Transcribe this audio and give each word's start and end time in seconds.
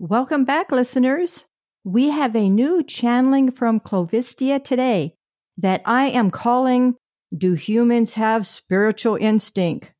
Welcome 0.00 0.44
back, 0.44 0.70
listeners. 0.70 1.46
We 1.82 2.10
have 2.10 2.36
a 2.36 2.48
new 2.48 2.84
channeling 2.84 3.50
from 3.50 3.80
Clovistia 3.80 4.62
today 4.62 5.16
that 5.56 5.82
I 5.84 6.04
am 6.04 6.30
calling 6.30 6.94
Do 7.36 7.54
Humans 7.54 8.14
Have 8.14 8.46
Spiritual 8.46 9.16
Instinct? 9.16 9.92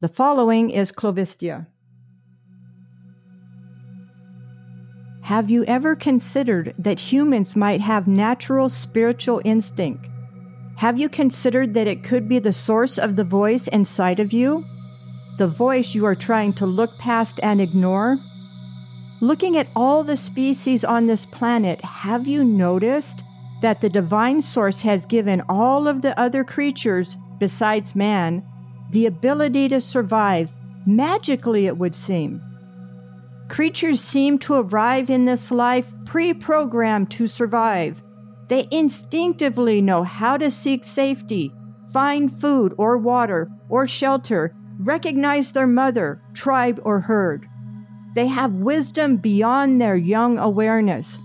The 0.00 0.08
following 0.08 0.70
is 0.70 0.90
Clovistia. 0.90 1.68
Have 5.22 5.50
you 5.50 5.64
ever 5.66 5.94
considered 5.94 6.74
that 6.76 6.98
humans 6.98 7.54
might 7.54 7.80
have 7.80 8.08
natural 8.08 8.68
spiritual 8.68 9.40
instinct? 9.44 10.08
Have 10.78 10.98
you 10.98 11.08
considered 11.08 11.74
that 11.74 11.86
it 11.86 12.02
could 12.02 12.28
be 12.28 12.40
the 12.40 12.52
source 12.52 12.98
of 12.98 13.14
the 13.14 13.22
voice 13.22 13.68
inside 13.68 14.18
of 14.18 14.32
you? 14.32 14.64
The 15.38 15.46
voice 15.46 15.94
you 15.94 16.06
are 16.06 16.16
trying 16.16 16.54
to 16.54 16.66
look 16.66 16.98
past 16.98 17.38
and 17.40 17.60
ignore? 17.60 18.18
Looking 19.24 19.56
at 19.56 19.68
all 19.74 20.04
the 20.04 20.18
species 20.18 20.84
on 20.84 21.06
this 21.06 21.24
planet, 21.24 21.80
have 21.80 22.26
you 22.26 22.44
noticed 22.44 23.24
that 23.62 23.80
the 23.80 23.88
divine 23.88 24.42
source 24.42 24.82
has 24.82 25.06
given 25.06 25.42
all 25.48 25.88
of 25.88 26.02
the 26.02 26.20
other 26.20 26.44
creatures, 26.44 27.16
besides 27.38 27.96
man, 27.96 28.44
the 28.90 29.06
ability 29.06 29.70
to 29.70 29.80
survive, 29.80 30.54
magically, 30.84 31.64
it 31.64 31.78
would 31.78 31.94
seem? 31.94 32.42
Creatures 33.48 34.02
seem 34.02 34.36
to 34.40 34.56
arrive 34.56 35.08
in 35.08 35.24
this 35.24 35.50
life 35.50 35.94
pre 36.04 36.34
programmed 36.34 37.10
to 37.12 37.26
survive. 37.26 38.02
They 38.48 38.68
instinctively 38.70 39.80
know 39.80 40.02
how 40.02 40.36
to 40.36 40.50
seek 40.50 40.84
safety, 40.84 41.50
find 41.94 42.30
food 42.30 42.74
or 42.76 42.98
water 42.98 43.50
or 43.70 43.88
shelter, 43.88 44.54
recognize 44.78 45.52
their 45.52 45.66
mother, 45.66 46.20
tribe, 46.34 46.78
or 46.84 47.00
herd. 47.00 47.48
They 48.14 48.28
have 48.28 48.54
wisdom 48.54 49.16
beyond 49.16 49.80
their 49.80 49.96
young 49.96 50.38
awareness. 50.38 51.22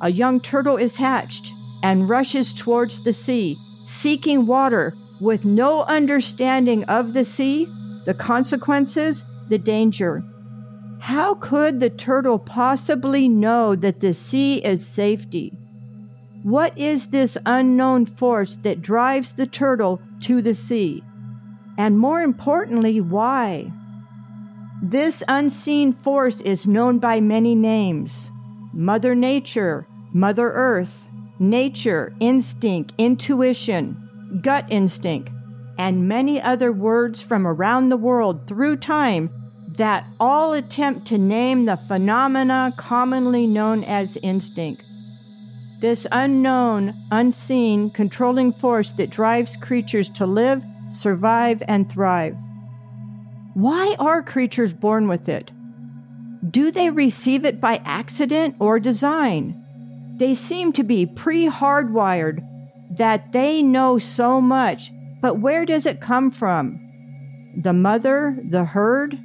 A 0.00 0.10
young 0.10 0.40
turtle 0.40 0.76
is 0.76 0.96
hatched 0.96 1.52
and 1.82 2.08
rushes 2.08 2.52
towards 2.52 3.02
the 3.02 3.12
sea, 3.12 3.56
seeking 3.86 4.46
water 4.46 4.94
with 5.20 5.44
no 5.44 5.84
understanding 5.84 6.84
of 6.84 7.12
the 7.12 7.24
sea, 7.24 7.66
the 8.04 8.14
consequences, 8.14 9.24
the 9.48 9.58
danger. 9.58 10.22
How 11.00 11.34
could 11.34 11.80
the 11.80 11.90
turtle 11.90 12.38
possibly 12.38 13.28
know 13.28 13.74
that 13.74 14.00
the 14.00 14.12
sea 14.12 14.58
is 14.64 14.86
safety? 14.86 15.52
What 16.42 16.76
is 16.76 17.08
this 17.08 17.38
unknown 17.46 18.06
force 18.06 18.56
that 18.56 18.82
drives 18.82 19.32
the 19.32 19.46
turtle 19.46 20.00
to 20.22 20.42
the 20.42 20.54
sea? 20.54 21.02
And 21.78 21.98
more 21.98 22.20
importantly, 22.20 23.00
why? 23.00 23.72
This 24.84 25.22
unseen 25.28 25.92
force 25.92 26.40
is 26.40 26.66
known 26.66 26.98
by 26.98 27.20
many 27.20 27.54
names 27.54 28.32
Mother 28.72 29.14
Nature, 29.14 29.86
Mother 30.12 30.50
Earth, 30.50 31.06
nature, 31.38 32.12
instinct, 32.18 32.92
intuition, 32.98 34.40
gut 34.42 34.66
instinct, 34.70 35.30
and 35.78 36.08
many 36.08 36.42
other 36.42 36.72
words 36.72 37.22
from 37.22 37.46
around 37.46 37.90
the 37.90 37.96
world 37.96 38.48
through 38.48 38.78
time 38.78 39.30
that 39.76 40.04
all 40.18 40.52
attempt 40.52 41.06
to 41.06 41.16
name 41.16 41.64
the 41.64 41.76
phenomena 41.76 42.74
commonly 42.76 43.46
known 43.46 43.84
as 43.84 44.16
instinct. 44.16 44.82
This 45.80 46.08
unknown, 46.10 46.92
unseen, 47.12 47.88
controlling 47.90 48.52
force 48.52 48.90
that 48.94 49.10
drives 49.10 49.56
creatures 49.56 50.10
to 50.10 50.26
live, 50.26 50.64
survive, 50.88 51.62
and 51.68 51.88
thrive. 51.88 52.36
Why 53.54 53.96
are 53.98 54.22
creatures 54.22 54.72
born 54.72 55.08
with 55.08 55.28
it? 55.28 55.50
Do 56.48 56.70
they 56.70 56.90
receive 56.90 57.44
it 57.44 57.60
by 57.60 57.82
accident 57.84 58.56
or 58.58 58.80
design? 58.80 59.62
They 60.16 60.34
seem 60.34 60.72
to 60.72 60.82
be 60.82 61.06
pre 61.06 61.46
hardwired 61.46 62.40
that 62.96 63.32
they 63.32 63.62
know 63.62 63.98
so 63.98 64.40
much, 64.40 64.90
but 65.20 65.38
where 65.38 65.64
does 65.64 65.86
it 65.86 66.00
come 66.00 66.30
from? 66.30 66.80
The 67.56 67.72
mother, 67.72 68.36
the 68.42 68.64
herd? 68.64 69.18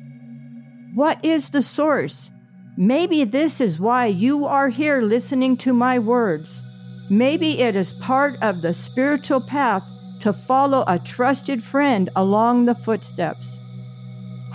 What 0.93 1.23
is 1.23 1.49
the 1.49 1.61
source? 1.61 2.29
Maybe 2.75 3.23
this 3.23 3.61
is 3.61 3.79
why 3.79 4.07
you 4.07 4.45
are 4.45 4.69
here 4.69 5.01
listening 5.01 5.57
to 5.57 5.73
my 5.73 5.99
words. 5.99 6.61
Maybe 7.09 7.61
it 7.61 7.75
is 7.75 7.93
part 7.93 8.35
of 8.41 8.61
the 8.61 8.73
spiritual 8.73 9.41
path 9.41 9.83
to 10.19 10.33
follow 10.33 10.83
a 10.87 10.99
trusted 10.99 11.63
friend 11.63 12.09
along 12.15 12.65
the 12.65 12.75
footsteps. 12.75 13.61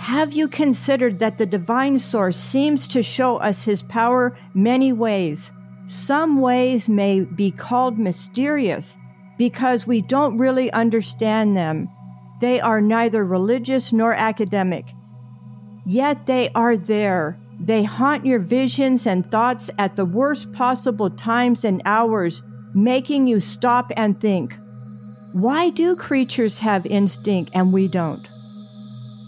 Have 0.03 0.33
you 0.33 0.49
considered 0.49 1.19
that 1.19 1.37
the 1.37 1.45
divine 1.45 1.97
source 1.97 2.35
seems 2.35 2.89
to 2.89 3.01
show 3.01 3.37
us 3.37 3.63
his 3.63 3.83
power 3.83 4.37
many 4.53 4.91
ways? 4.91 5.53
Some 5.85 6.41
ways 6.41 6.89
may 6.89 7.21
be 7.21 7.51
called 7.51 7.97
mysterious 7.97 8.97
because 9.37 9.87
we 9.87 10.01
don't 10.01 10.37
really 10.37 10.69
understand 10.73 11.55
them. 11.55 11.87
They 12.41 12.59
are 12.59 12.81
neither 12.81 13.23
religious 13.23 13.93
nor 13.93 14.13
academic. 14.13 14.91
Yet 15.85 16.25
they 16.25 16.49
are 16.49 16.75
there. 16.75 17.39
They 17.57 17.83
haunt 17.83 18.25
your 18.25 18.39
visions 18.39 19.07
and 19.07 19.25
thoughts 19.25 19.69
at 19.79 19.95
the 19.95 20.05
worst 20.05 20.51
possible 20.51 21.11
times 21.11 21.63
and 21.63 21.81
hours, 21.85 22.43
making 22.73 23.27
you 23.27 23.39
stop 23.39 23.89
and 23.95 24.19
think. 24.19 24.57
Why 25.31 25.69
do 25.69 25.95
creatures 25.95 26.59
have 26.59 26.85
instinct 26.87 27.51
and 27.53 27.71
we 27.71 27.87
don't? 27.87 28.29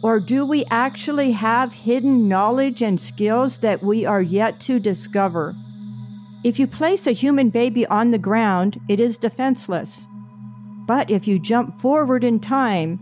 Or 0.05 0.19
do 0.19 0.45
we 0.45 0.65
actually 0.69 1.31
have 1.31 1.73
hidden 1.73 2.27
knowledge 2.27 2.83
and 2.83 3.01
skills 3.01 3.57
that 3.61 3.81
we 3.81 4.05
are 4.05 4.21
yet 4.21 4.59
to 4.59 4.79
discover? 4.79 5.55
If 6.43 6.59
you 6.59 6.67
place 6.67 7.07
a 7.07 7.11
human 7.11 7.49
baby 7.49 7.87
on 7.87 8.11
the 8.11 8.19
ground, 8.19 8.79
it 8.87 8.99
is 8.99 9.17
defenseless. 9.17 10.05
But 10.85 11.09
if 11.09 11.27
you 11.27 11.39
jump 11.39 11.79
forward 11.79 12.23
in 12.23 12.39
time, 12.39 12.99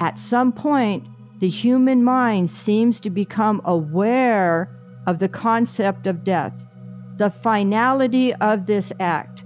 at 0.00 0.18
some 0.18 0.50
point, 0.50 1.04
the 1.40 1.50
human 1.50 2.02
mind 2.02 2.48
seems 2.48 3.00
to 3.00 3.10
become 3.10 3.60
aware 3.66 4.74
of 5.06 5.18
the 5.18 5.28
concept 5.28 6.06
of 6.06 6.24
death, 6.24 6.64
the 7.18 7.28
finality 7.28 8.32
of 8.36 8.64
this 8.64 8.94
act, 8.98 9.44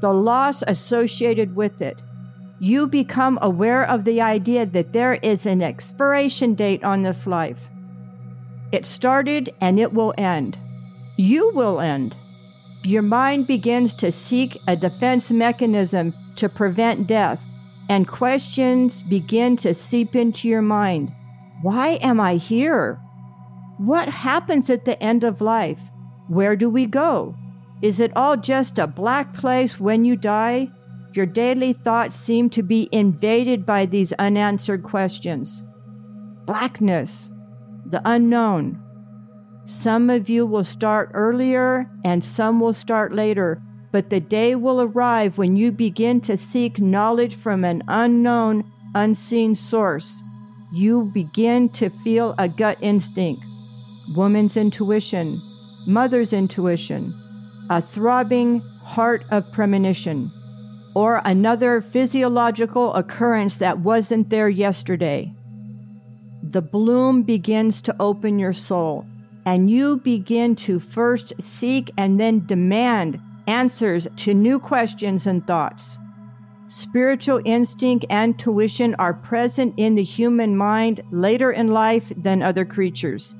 the 0.00 0.12
loss 0.12 0.62
associated 0.68 1.56
with 1.56 1.82
it, 1.82 2.00
you 2.62 2.86
become 2.86 3.40
aware 3.42 3.84
of 3.84 4.04
the 4.04 4.20
idea 4.20 4.64
that 4.64 4.92
there 4.92 5.14
is 5.14 5.46
an 5.46 5.60
expiration 5.60 6.54
date 6.54 6.84
on 6.84 7.02
this 7.02 7.26
life. 7.26 7.68
It 8.70 8.86
started 8.86 9.52
and 9.60 9.80
it 9.80 9.92
will 9.92 10.14
end. 10.16 10.56
You 11.16 11.50
will 11.56 11.80
end. 11.80 12.16
Your 12.84 13.02
mind 13.02 13.48
begins 13.48 13.94
to 13.94 14.12
seek 14.12 14.56
a 14.68 14.76
defense 14.76 15.32
mechanism 15.32 16.14
to 16.36 16.48
prevent 16.48 17.08
death, 17.08 17.44
and 17.88 18.06
questions 18.06 19.02
begin 19.02 19.56
to 19.56 19.74
seep 19.74 20.14
into 20.14 20.46
your 20.46 20.62
mind. 20.62 21.12
Why 21.62 21.98
am 22.00 22.20
I 22.20 22.36
here? 22.36 22.94
What 23.78 24.08
happens 24.08 24.70
at 24.70 24.84
the 24.84 25.02
end 25.02 25.24
of 25.24 25.40
life? 25.40 25.80
Where 26.28 26.54
do 26.54 26.70
we 26.70 26.86
go? 26.86 27.34
Is 27.82 27.98
it 27.98 28.12
all 28.14 28.36
just 28.36 28.78
a 28.78 28.86
black 28.86 29.34
place 29.34 29.80
when 29.80 30.04
you 30.04 30.14
die? 30.14 30.70
Your 31.14 31.26
daily 31.26 31.74
thoughts 31.74 32.16
seem 32.16 32.48
to 32.50 32.62
be 32.62 32.88
invaded 32.90 33.66
by 33.66 33.84
these 33.84 34.14
unanswered 34.14 34.82
questions. 34.82 35.62
Blackness, 36.46 37.30
the 37.84 38.00
unknown. 38.06 38.82
Some 39.64 40.08
of 40.08 40.30
you 40.30 40.46
will 40.46 40.64
start 40.64 41.10
earlier 41.12 41.90
and 42.02 42.24
some 42.24 42.60
will 42.60 42.72
start 42.72 43.12
later, 43.12 43.60
but 43.90 44.08
the 44.08 44.20
day 44.20 44.54
will 44.54 44.80
arrive 44.80 45.36
when 45.36 45.54
you 45.54 45.70
begin 45.70 46.22
to 46.22 46.36
seek 46.38 46.80
knowledge 46.80 47.34
from 47.34 47.62
an 47.62 47.82
unknown, 47.88 48.64
unseen 48.94 49.54
source. 49.54 50.22
You 50.72 51.10
begin 51.12 51.68
to 51.70 51.90
feel 51.90 52.34
a 52.38 52.48
gut 52.48 52.78
instinct, 52.80 53.44
woman's 54.16 54.56
intuition, 54.56 55.42
mother's 55.86 56.32
intuition, 56.32 57.12
a 57.68 57.82
throbbing 57.82 58.60
heart 58.82 59.26
of 59.30 59.52
premonition 59.52 60.32
or 60.94 61.22
another 61.24 61.80
physiological 61.80 62.94
occurrence 62.94 63.58
that 63.58 63.78
wasn't 63.78 64.30
there 64.30 64.48
yesterday. 64.48 65.32
The 66.42 66.62
bloom 66.62 67.22
begins 67.22 67.80
to 67.82 67.96
open 67.98 68.38
your 68.38 68.52
soul, 68.52 69.06
and 69.46 69.70
you 69.70 69.98
begin 69.98 70.56
to 70.56 70.78
first 70.78 71.32
seek 71.40 71.90
and 71.96 72.20
then 72.20 72.44
demand 72.46 73.20
answers 73.46 74.06
to 74.16 74.34
new 74.34 74.58
questions 74.58 75.26
and 75.26 75.46
thoughts. 75.46 75.98
Spiritual 76.66 77.40
instinct 77.44 78.06
and 78.08 78.38
tuition 78.38 78.94
are 78.94 79.14
present 79.14 79.74
in 79.76 79.94
the 79.94 80.02
human 80.02 80.56
mind 80.56 81.02
later 81.10 81.50
in 81.50 81.68
life 81.68 82.12
than 82.16 82.42
other 82.42 82.64
creatures. 82.64 83.34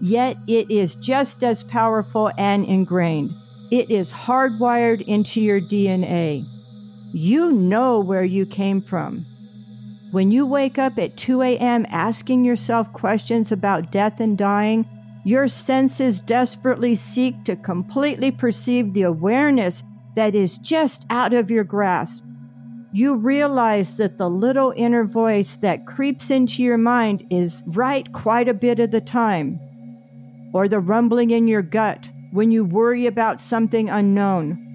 Yet 0.00 0.36
it 0.46 0.70
is 0.70 0.94
just 0.96 1.42
as 1.42 1.64
powerful 1.64 2.30
and 2.36 2.64
ingrained. 2.64 3.30
It 3.70 3.90
is 3.90 4.12
hardwired 4.12 5.02
into 5.02 5.40
your 5.40 5.60
DNA. 5.60 6.46
You 7.12 7.52
know 7.52 8.00
where 8.00 8.24
you 8.24 8.44
came 8.44 8.82
from. 8.82 9.24
When 10.10 10.30
you 10.30 10.46
wake 10.46 10.78
up 10.78 10.98
at 10.98 11.16
2 11.16 11.42
a.m. 11.42 11.86
asking 11.88 12.44
yourself 12.44 12.92
questions 12.92 13.50
about 13.52 13.92
death 13.92 14.20
and 14.20 14.36
dying, 14.36 14.86
Your 15.24 15.48
senses 15.48 16.20
desperately 16.20 16.94
seek 16.94 17.44
to 17.44 17.56
completely 17.56 18.30
perceive 18.30 18.92
the 18.92 19.02
awareness 19.02 19.82
that 20.16 20.34
is 20.34 20.58
just 20.58 21.06
out 21.10 21.32
of 21.32 21.50
your 21.50 21.64
grasp. 21.64 22.24
You 22.92 23.16
realize 23.16 23.96
that 23.98 24.18
the 24.18 24.30
little 24.30 24.72
inner 24.76 25.04
voice 25.04 25.56
that 25.56 25.86
creeps 25.86 26.30
into 26.30 26.62
your 26.62 26.78
mind 26.78 27.26
is 27.30 27.62
right 27.66 28.10
quite 28.12 28.48
a 28.48 28.54
bit 28.54 28.80
of 28.80 28.90
the 28.90 29.00
time. 29.00 29.60
Or 30.54 30.68
the 30.68 30.80
rumbling 30.80 31.30
in 31.30 31.48
your 31.48 31.62
gut 31.62 32.10
when 32.32 32.50
you 32.50 32.64
worry 32.64 33.06
about 33.06 33.40
something 33.40 33.90
unknown. 33.90 34.67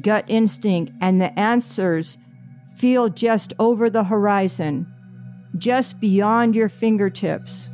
Gut 0.00 0.24
instinct 0.28 0.92
and 1.00 1.20
the 1.20 1.38
answers 1.38 2.18
feel 2.76 3.08
just 3.08 3.52
over 3.58 3.90
the 3.90 4.04
horizon, 4.04 4.86
just 5.58 6.00
beyond 6.00 6.54
your 6.54 6.68
fingertips 6.68 7.68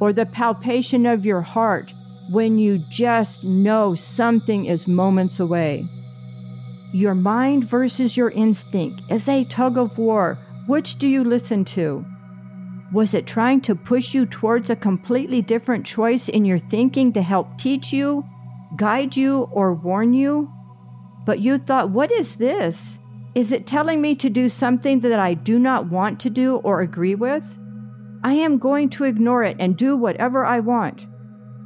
or 0.00 0.12
the 0.12 0.26
palpation 0.26 1.06
of 1.06 1.24
your 1.24 1.40
heart 1.40 1.92
when 2.30 2.58
you 2.58 2.78
just 2.90 3.44
know 3.44 3.94
something 3.94 4.66
is 4.66 4.88
moments 4.88 5.40
away. 5.40 5.84
Your 6.92 7.14
mind 7.14 7.64
versus 7.64 8.16
your 8.16 8.30
instinct 8.30 9.02
is 9.10 9.28
a 9.28 9.44
tug 9.44 9.76
of 9.76 9.98
war. 9.98 10.38
Which 10.66 10.98
do 10.98 11.06
you 11.06 11.24
listen 11.24 11.64
to? 11.66 12.04
Was 12.92 13.14
it 13.14 13.26
trying 13.26 13.60
to 13.62 13.74
push 13.74 14.14
you 14.14 14.26
towards 14.26 14.70
a 14.70 14.76
completely 14.76 15.42
different 15.42 15.84
choice 15.84 16.28
in 16.28 16.44
your 16.44 16.58
thinking 16.58 17.12
to 17.12 17.22
help 17.22 17.58
teach 17.58 17.92
you, 17.92 18.24
guide 18.76 19.16
you, 19.16 19.48
or 19.52 19.74
warn 19.74 20.14
you? 20.14 20.50
But 21.26 21.40
you 21.40 21.58
thought, 21.58 21.90
what 21.90 22.10
is 22.10 22.36
this? 22.36 22.98
Is 23.34 23.52
it 23.52 23.66
telling 23.66 24.00
me 24.00 24.14
to 24.14 24.30
do 24.30 24.48
something 24.48 25.00
that 25.00 25.18
I 25.18 25.34
do 25.34 25.58
not 25.58 25.86
want 25.86 26.20
to 26.20 26.30
do 26.30 26.56
or 26.58 26.80
agree 26.80 27.14
with? 27.14 27.58
I 28.24 28.32
am 28.32 28.56
going 28.56 28.88
to 28.90 29.04
ignore 29.04 29.42
it 29.42 29.56
and 29.60 29.76
do 29.76 29.96
whatever 29.96 30.46
I 30.46 30.60
want. 30.60 31.06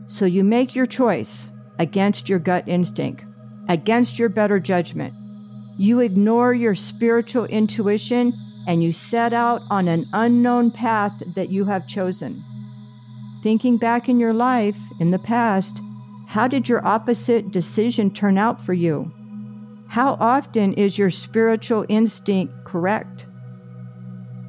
So 0.07 0.25
you 0.25 0.43
make 0.43 0.75
your 0.75 0.87
choice 0.87 1.53
against 1.79 2.29
your 2.29 2.41
gut 2.41 2.67
instinct, 2.67 3.25
against 3.69 4.19
your 4.19 4.29
better 4.31 4.59
judgment. 4.59 5.15
You 5.79 6.01
ignore 6.01 6.53
your 6.53 6.75
spiritual 6.75 7.45
intuition 7.45 8.33
and 8.67 8.83
you 8.83 8.93
set 8.93 9.33
out 9.33 9.63
on 9.71 9.89
an 9.89 10.07
unknown 10.13 10.71
path 10.71 11.23
that 11.35 11.51
you 11.51 11.67
have 11.67 11.87
chosen. 11.87 12.43
Thinking 13.43 13.77
back 13.79 14.09
in 14.09 14.19
your 14.19 14.35
life 14.35 14.81
in 14.99 15.11
the 15.11 15.19
past, 15.19 15.81
how 16.27 16.49
did 16.49 16.69
your 16.69 16.85
opposite 16.87 17.53
decision 17.53 18.11
turn 18.11 18.37
out 18.37 18.61
for 18.61 18.75
you? 18.75 19.13
How 19.91 20.17
often 20.21 20.75
is 20.75 20.99
your 20.99 21.11
spiritual 21.11 21.85
instinct 21.89 22.63
correct? 22.63 23.27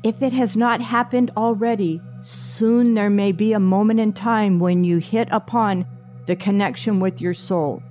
If 0.04 0.22
it 0.22 0.34
has 0.34 0.56
not 0.56 0.82
happened 0.82 1.32
already, 1.36 2.00
soon 2.22 2.94
there 2.94 3.10
may 3.10 3.32
be 3.32 3.52
a 3.52 3.60
moment 3.60 4.00
in 4.00 4.14
time 4.14 4.60
when 4.60 4.84
you 4.84 5.00
hit 5.00 5.28
upon 5.32 5.88
the 6.28 6.36
connection 6.36 7.00
with 7.00 7.22
your 7.22 7.34
soul. 7.34 7.82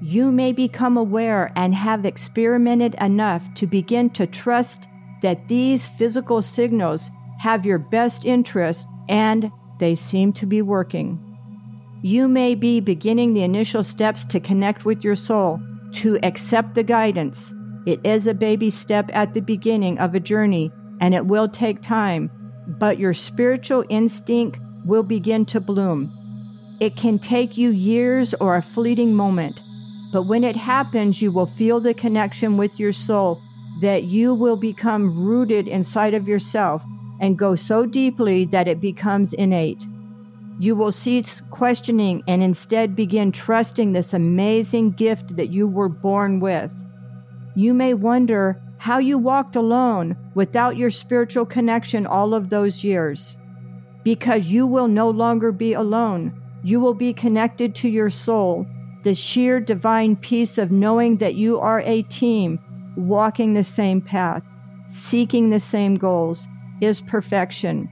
You 0.00 0.32
may 0.32 0.52
become 0.54 0.96
aware 0.96 1.52
and 1.54 1.74
have 1.74 2.06
experimented 2.06 2.94
enough 2.98 3.52
to 3.56 3.66
begin 3.66 4.08
to 4.10 4.26
trust 4.26 4.88
that 5.20 5.48
these 5.48 5.86
physical 5.86 6.40
signals 6.40 7.10
have 7.40 7.66
your 7.66 7.78
best 7.78 8.24
interest 8.24 8.88
and 9.06 9.52
they 9.78 9.94
seem 9.94 10.32
to 10.32 10.46
be 10.46 10.62
working. 10.62 11.22
You 12.00 12.26
may 12.26 12.54
be 12.54 12.80
beginning 12.80 13.34
the 13.34 13.42
initial 13.42 13.82
steps 13.82 14.24
to 14.24 14.40
connect 14.40 14.86
with 14.86 15.04
your 15.04 15.14
soul, 15.14 15.60
to 15.92 16.18
accept 16.22 16.74
the 16.74 16.82
guidance. 16.82 17.52
It 17.86 18.00
is 18.04 18.26
a 18.26 18.34
baby 18.34 18.70
step 18.70 19.10
at 19.12 19.34
the 19.34 19.40
beginning 19.40 19.98
of 19.98 20.14
a 20.14 20.20
journey 20.20 20.70
and 21.00 21.14
it 21.14 21.26
will 21.26 21.48
take 21.48 21.80
time, 21.82 22.30
but 22.78 22.98
your 22.98 23.12
spiritual 23.12 23.84
instinct 23.88 24.58
will 24.84 25.02
begin 25.02 25.44
to 25.46 25.60
bloom. 25.60 26.12
It 26.80 26.96
can 26.96 27.18
take 27.18 27.56
you 27.56 27.70
years 27.70 28.34
or 28.34 28.56
a 28.56 28.62
fleeting 28.62 29.14
moment, 29.14 29.60
but 30.12 30.22
when 30.22 30.44
it 30.44 30.56
happens, 30.56 31.20
you 31.20 31.30
will 31.30 31.46
feel 31.46 31.80
the 31.80 31.94
connection 31.94 32.56
with 32.56 32.78
your 32.78 32.92
soul 32.92 33.42
that 33.80 34.04
you 34.04 34.34
will 34.34 34.56
become 34.56 35.18
rooted 35.24 35.68
inside 35.68 36.14
of 36.14 36.28
yourself 36.28 36.84
and 37.20 37.38
go 37.38 37.54
so 37.54 37.86
deeply 37.86 38.44
that 38.46 38.68
it 38.68 38.80
becomes 38.80 39.32
innate. 39.32 39.84
You 40.60 40.74
will 40.74 40.90
cease 40.90 41.40
questioning 41.40 42.24
and 42.26 42.42
instead 42.42 42.96
begin 42.96 43.30
trusting 43.30 43.92
this 43.92 44.12
amazing 44.12 44.92
gift 44.92 45.36
that 45.36 45.50
you 45.50 45.68
were 45.68 45.88
born 45.88 46.40
with. 46.40 46.74
You 47.54 47.74
may 47.74 47.94
wonder 47.94 48.60
how 48.78 48.98
you 48.98 49.18
walked 49.18 49.54
alone 49.54 50.16
without 50.34 50.76
your 50.76 50.90
spiritual 50.90 51.46
connection 51.46 52.06
all 52.06 52.34
of 52.34 52.50
those 52.50 52.82
years. 52.82 53.38
Because 54.02 54.50
you 54.50 54.66
will 54.66 54.88
no 54.88 55.10
longer 55.10 55.52
be 55.52 55.74
alone. 55.74 56.40
You 56.64 56.80
will 56.80 56.94
be 56.94 57.12
connected 57.12 57.74
to 57.76 57.88
your 57.88 58.10
soul, 58.10 58.66
the 59.04 59.14
sheer 59.14 59.60
divine 59.60 60.16
peace 60.16 60.58
of 60.58 60.72
knowing 60.72 61.18
that 61.18 61.36
you 61.36 61.60
are 61.60 61.82
a 61.84 62.02
team 62.02 62.58
walking 62.96 63.54
the 63.54 63.64
same 63.64 64.00
path, 64.00 64.42
seeking 64.88 65.50
the 65.50 65.60
same 65.60 65.94
goals, 65.94 66.48
is 66.80 67.00
perfection. 67.00 67.88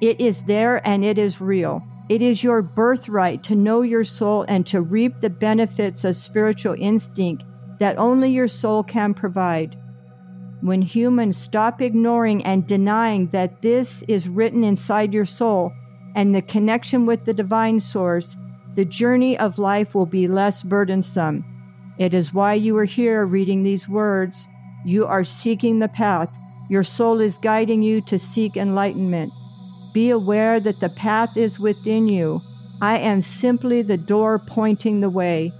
It 0.00 0.20
is 0.20 0.44
there 0.44 0.86
and 0.86 1.04
it 1.04 1.18
is 1.18 1.40
real. 1.40 1.84
It 2.10 2.20
is 2.20 2.44
your 2.44 2.60
birthright 2.60 3.42
to 3.44 3.54
know 3.54 3.80
your 3.80 4.04
soul 4.04 4.44
and 4.46 4.66
to 4.66 4.82
reap 4.82 5.20
the 5.20 5.30
benefits 5.30 6.04
of 6.04 6.16
spiritual 6.16 6.76
instinct 6.78 7.44
that 7.78 7.96
only 7.96 8.30
your 8.30 8.48
soul 8.48 8.82
can 8.82 9.14
provide 9.14 9.78
when 10.60 10.82
humans 10.82 11.38
stop 11.38 11.80
ignoring 11.80 12.44
and 12.44 12.66
denying 12.66 13.28
that 13.28 13.62
this 13.62 14.02
is 14.02 14.28
written 14.28 14.62
inside 14.62 15.14
your 15.14 15.24
soul 15.24 15.72
and 16.14 16.34
the 16.34 16.42
connection 16.42 17.06
with 17.06 17.24
the 17.24 17.32
divine 17.32 17.80
source, 17.80 18.36
the 18.74 18.84
journey 18.84 19.38
of 19.38 19.58
life 19.58 19.94
will 19.94 20.06
be 20.06 20.28
less 20.28 20.62
burdensome. 20.62 21.44
It 21.98 22.12
is 22.12 22.34
why 22.34 22.54
you 22.54 22.76
are 22.76 22.84
here 22.84 23.24
reading 23.24 23.62
these 23.62 23.88
words. 23.88 24.48
You 24.84 25.06
are 25.06 25.24
seeking 25.24 25.78
the 25.78 25.88
path. 25.88 26.36
Your 26.68 26.82
soul 26.82 27.20
is 27.20 27.38
guiding 27.38 27.82
you 27.82 28.00
to 28.02 28.18
seek 28.18 28.56
enlightenment. 28.56 29.32
Be 29.92 30.10
aware 30.10 30.60
that 30.60 30.80
the 30.80 30.88
path 30.88 31.36
is 31.36 31.58
within 31.58 32.08
you. 32.08 32.42
I 32.80 32.98
am 32.98 33.20
simply 33.20 33.82
the 33.82 33.96
door 33.96 34.38
pointing 34.38 35.00
the 35.00 35.10
way. 35.10 35.52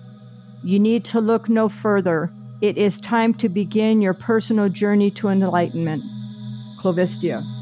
You 0.62 0.78
need 0.78 1.04
to 1.06 1.20
look 1.20 1.48
no 1.48 1.68
further. 1.68 2.30
It 2.60 2.78
is 2.78 2.98
time 2.98 3.34
to 3.34 3.48
begin 3.48 4.00
your 4.00 4.14
personal 4.14 4.68
journey 4.68 5.10
to 5.12 5.28
enlightenment. 5.28 6.04
Clovistia. 6.78 7.59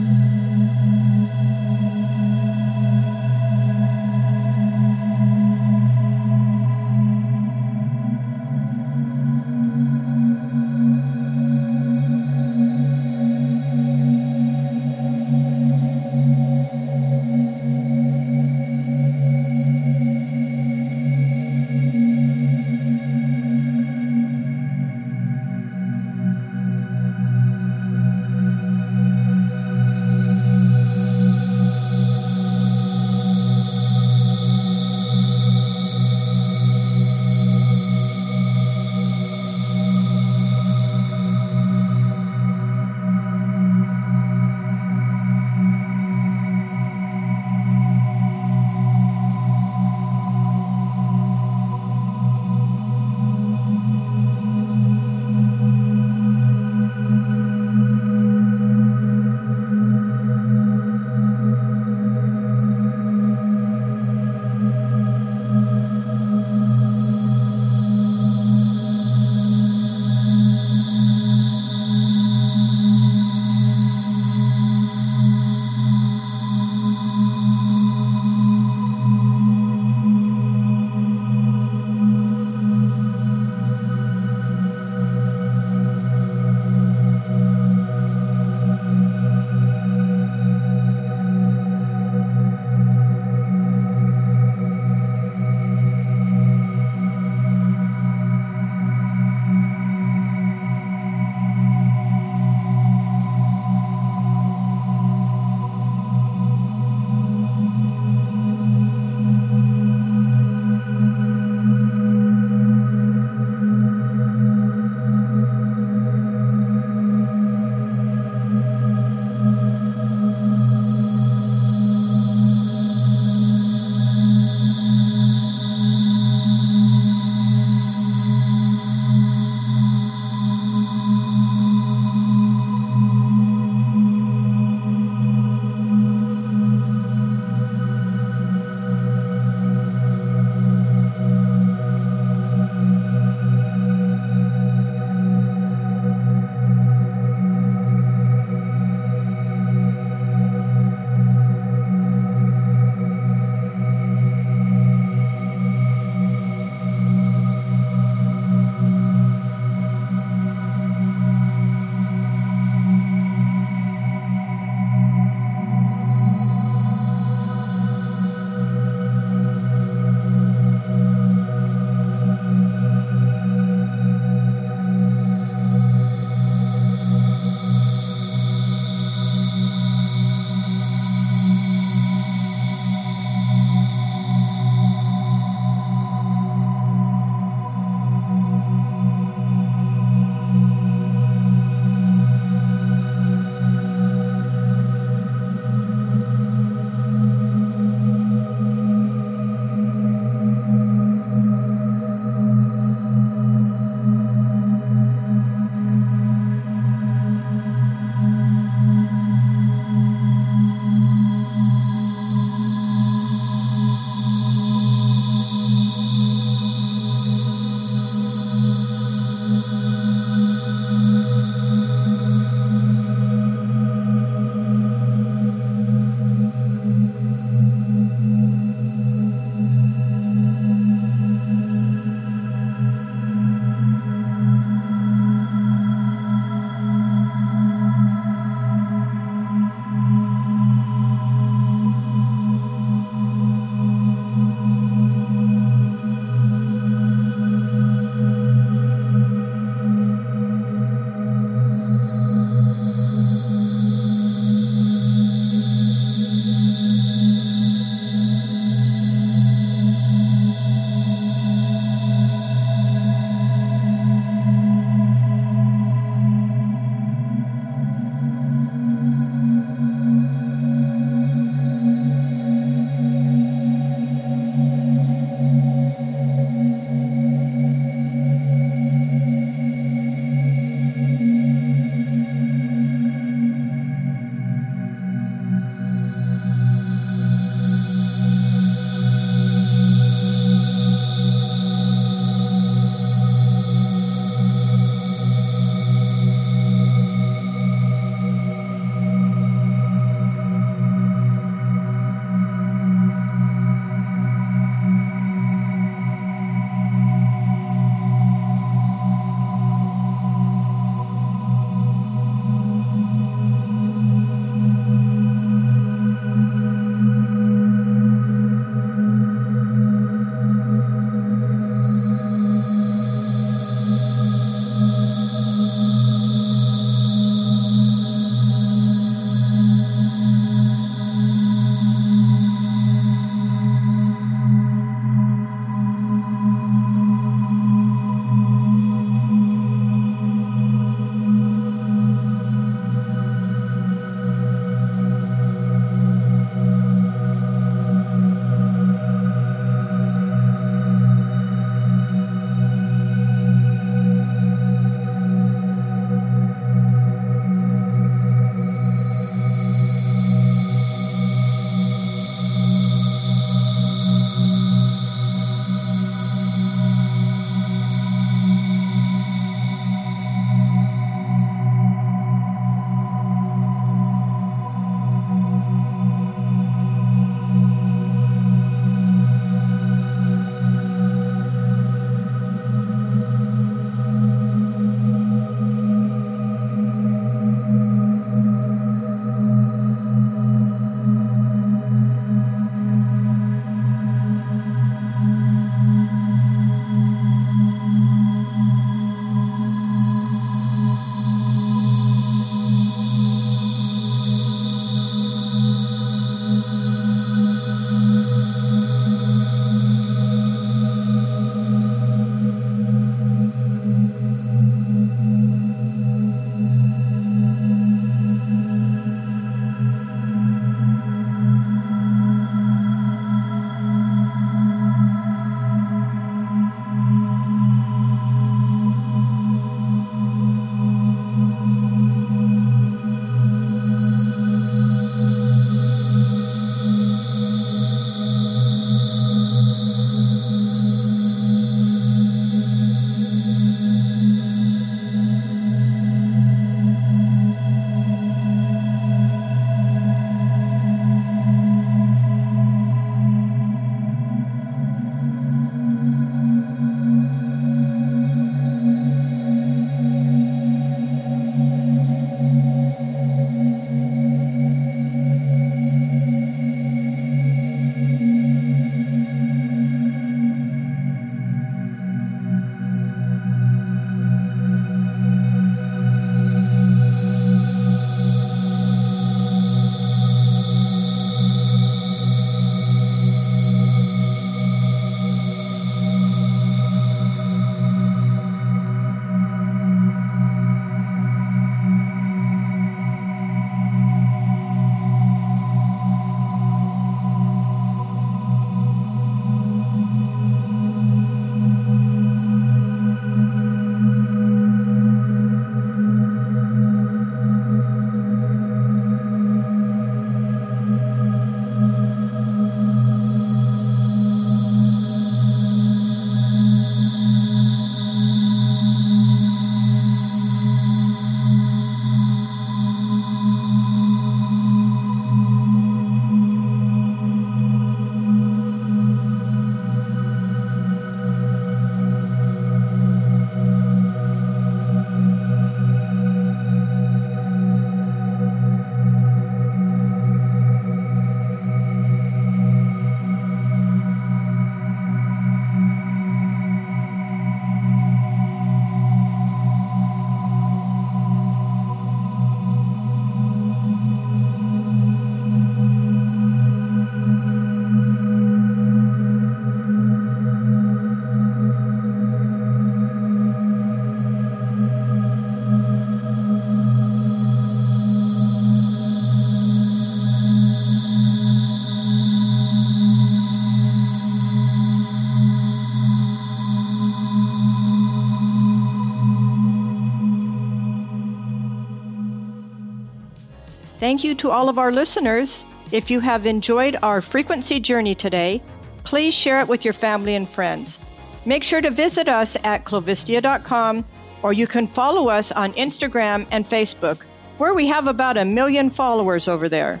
Thank 584.00 584.24
you 584.24 584.34
to 584.36 584.50
all 584.50 584.70
of 584.70 584.78
our 584.78 584.90
listeners. 584.90 585.62
If 585.92 586.10
you 586.10 586.20
have 586.20 586.46
enjoyed 586.46 586.96
our 587.02 587.20
frequency 587.20 587.78
journey 587.80 588.14
today, 588.14 588.62
please 589.04 589.34
share 589.34 589.60
it 589.60 589.68
with 589.68 589.84
your 589.84 589.92
family 589.92 590.34
and 590.34 590.48
friends. 590.48 590.98
Make 591.44 591.62
sure 591.62 591.82
to 591.82 591.90
visit 591.90 592.26
us 592.26 592.56
at 592.64 592.84
clovistia.com 592.84 594.04
or 594.42 594.54
you 594.54 594.66
can 594.66 594.86
follow 594.86 595.28
us 595.28 595.52
on 595.52 595.74
Instagram 595.74 596.46
and 596.50 596.66
Facebook, 596.66 597.22
where 597.58 597.74
we 597.74 597.86
have 597.88 598.06
about 598.06 598.38
a 598.38 598.44
million 598.44 598.88
followers 598.88 599.48
over 599.48 599.68
there. 599.68 600.00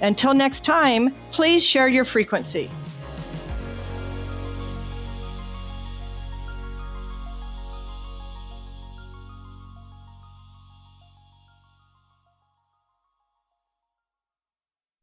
Until 0.00 0.32
next 0.32 0.62
time, 0.62 1.12
please 1.32 1.64
share 1.64 1.88
your 1.88 2.04
frequency. 2.04 2.70